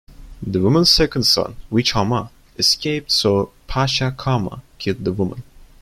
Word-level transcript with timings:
The 0.41 0.59
woman's 0.59 0.89
second 0.89 1.25
son, 1.27 1.57
Wichama, 1.71 2.31
escaped, 2.57 3.11
so 3.11 3.53
Pacha 3.67 4.09
Kamaq 4.17 4.61
killed 4.79 5.05
the 5.05 5.13
woman. 5.13 5.43